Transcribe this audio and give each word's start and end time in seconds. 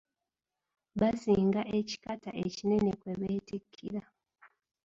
Bazinga 0.99 1.61
ekikata 1.77 2.31
ekinene 2.45 2.91
kwe 3.01 3.11
beetikkira. 3.19 4.01